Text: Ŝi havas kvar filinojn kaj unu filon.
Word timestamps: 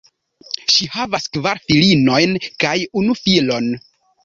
Ŝi 0.75 0.87
havas 0.93 1.27
kvar 1.37 1.61
filinojn 1.67 2.35
kaj 2.65 2.75
unu 3.03 3.21
filon. 3.23 3.73